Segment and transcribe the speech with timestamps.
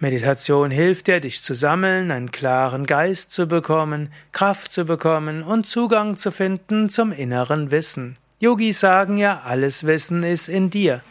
[0.00, 5.66] Meditation hilft dir, dich zu sammeln, einen klaren Geist zu bekommen, Kraft zu bekommen und
[5.66, 8.16] Zugang zu finden zum inneren Wissen.
[8.38, 11.02] Yogis sagen ja, alles Wissen ist in dir.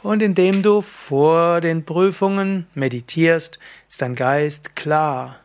[0.00, 3.58] Und indem du vor den Prüfungen meditierst,
[3.90, 5.40] ist dein Geist klar.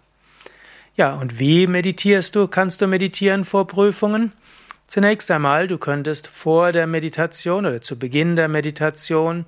[0.95, 2.47] Ja, und wie meditierst du?
[2.47, 4.31] Kannst du meditieren vor Prüfungen?
[4.85, 9.45] Zunächst einmal, du könntest vor der Meditation oder zu Beginn der Meditation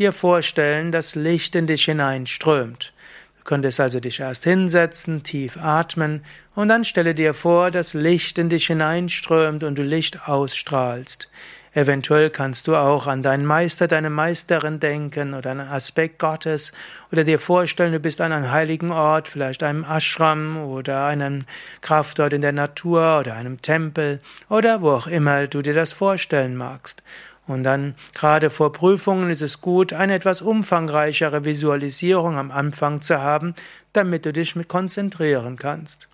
[0.00, 2.92] dir vorstellen, dass Licht in dich hineinströmt.
[3.40, 6.22] Du könntest also dich erst hinsetzen, tief atmen
[6.54, 11.30] und dann stelle dir vor, dass Licht in dich hineinströmt und du Licht ausstrahlst.
[11.72, 16.72] Eventuell kannst du auch an deinen Meister, deine Meisterin denken oder einen Aspekt Gottes
[17.12, 21.46] oder dir vorstellen, du bist an einem heiligen Ort, vielleicht einem Ashram oder einem
[21.80, 26.56] Kraftort in der Natur oder einem Tempel oder wo auch immer du dir das vorstellen
[26.56, 27.02] magst.
[27.50, 33.20] Und dann, gerade vor Prüfungen, ist es gut, eine etwas umfangreichere Visualisierung am Anfang zu
[33.20, 33.54] haben,
[33.92, 36.06] damit du dich mit konzentrieren kannst.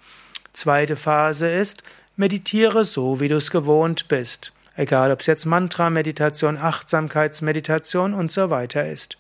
[0.55, 1.83] Zweite Phase ist,
[2.17, 4.55] meditiere so, wie du es gewohnt bist.
[4.77, 9.19] Egal, ob es jetzt Mantra-Meditation, Achtsamkeitsmeditation und so weiter ist.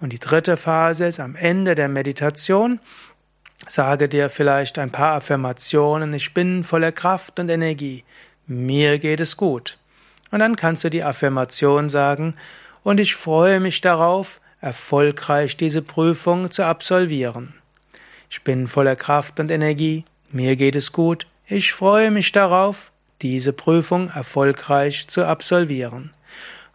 [0.00, 2.78] Und die dritte Phase ist am Ende der Meditation,
[3.66, 8.04] sage dir vielleicht ein paar Affirmationen, ich bin voller Kraft und Energie,
[8.46, 9.78] mir geht es gut.
[10.34, 12.34] Und dann kannst du die Affirmation sagen,
[12.82, 17.54] und ich freue mich darauf, erfolgreich diese Prüfung zu absolvieren.
[18.28, 22.90] Ich bin voller Kraft und Energie, mir geht es gut, ich freue mich darauf,
[23.22, 26.10] diese Prüfung erfolgreich zu absolvieren.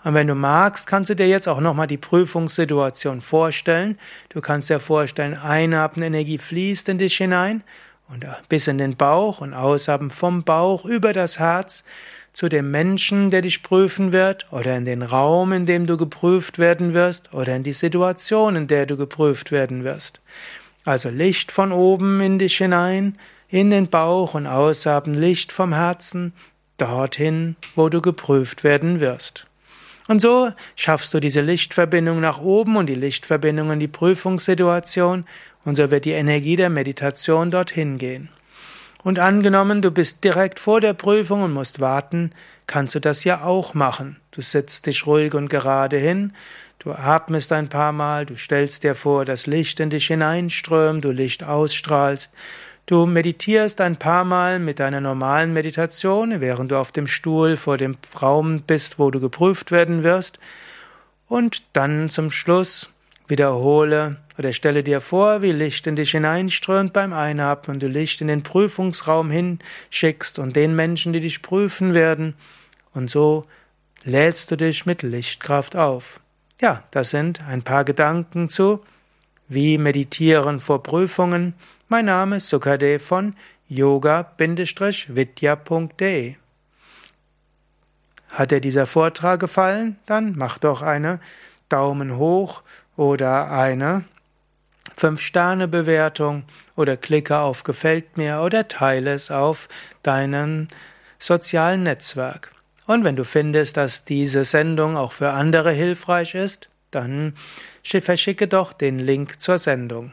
[0.06, 3.98] Und wenn du magst, kannst du dir jetzt auch nochmal die Prüfungssituation vorstellen.
[4.30, 7.64] Du kannst dir vorstellen, einatmen, Energie fließt in dich hinein
[8.08, 11.84] und bis in den Bauch und ausatmen vom Bauch über das Herz
[12.34, 16.60] zu dem Menschen, der dich prüfen wird, oder in den Raum, in dem du geprüft
[16.60, 20.22] werden wirst, oder in die Situation, in der du geprüft werden wirst.
[20.86, 23.18] Also Licht von oben in dich hinein,
[23.50, 26.34] in den Bauch und aushaben Licht vom Herzen,
[26.78, 29.48] dorthin, wo du geprüft werden wirst.
[30.08, 35.26] Und so schaffst du diese Lichtverbindung nach oben und die Lichtverbindung in die Prüfungssituation,
[35.66, 38.30] und so wird die Energie der Meditation dorthin gehen.
[39.04, 42.32] Und angenommen, du bist direkt vor der Prüfung und musst warten,
[42.68, 44.18] kannst du das ja auch machen.
[44.32, 46.34] Du sitzt dich ruhig und gerade hin,
[46.80, 51.12] du atmest ein paar Mal, du stellst dir vor, dass Licht in dich hineinströmt, du
[51.12, 52.34] Licht ausstrahlst,
[52.88, 57.78] du meditierst ein paar Mal mit deiner normalen Meditation, während du auf dem Stuhl vor
[57.78, 60.40] dem Raum bist, wo du geprüft werden wirst,
[61.28, 62.92] und dann zum Schluss
[63.28, 68.30] Wiederhole oder stelle dir vor, wie Licht in dich hineinströmt beim Einatmen du Licht in
[68.30, 72.36] den Prüfungsraum hinschickst und den Menschen, die dich prüfen werden.
[72.94, 73.44] Und so
[74.04, 76.22] lädst du dich mit Lichtkraft auf.
[76.62, 78.80] Ja, das sind ein paar Gedanken zu
[79.50, 81.54] wie meditieren vor Prüfungen.
[81.90, 83.36] Mein Name ist Sukade von
[83.68, 84.36] yoga-vidya.de.
[88.30, 90.00] Hat dir dieser Vortrag gefallen?
[90.06, 91.20] Dann mach doch eine
[91.68, 92.62] Daumen hoch
[92.96, 94.06] oder eine
[95.00, 96.44] 5-Sterne-Bewertung
[96.76, 99.70] oder klicke auf Gefällt mir oder teile es auf
[100.04, 100.68] deinem
[101.18, 102.52] sozialen Netzwerk.
[102.86, 107.36] Und wenn du findest, dass diese Sendung auch für andere hilfreich ist, dann
[107.84, 110.12] verschicke doch den Link zur Sendung.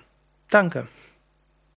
[0.51, 0.87] Danke.